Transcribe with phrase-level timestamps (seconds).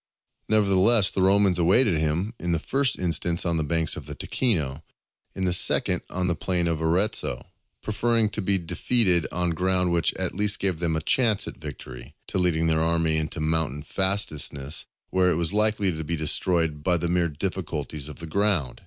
[0.49, 4.81] Nevertheless the Romans awaited him, in the first instance on the banks of the Ticino,
[5.35, 7.45] in the second on the plain of Arezzo,
[7.83, 12.15] preferring to be defeated on ground which at least gave them a chance of victory,
[12.25, 16.97] to leading their army into mountain fastnesses where it was likely to be destroyed by
[16.97, 18.79] the mere difficulties of the ground.